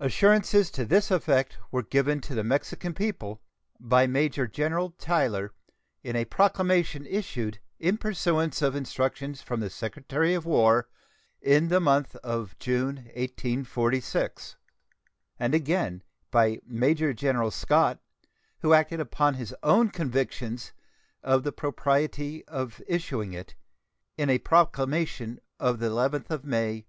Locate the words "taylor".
4.92-5.52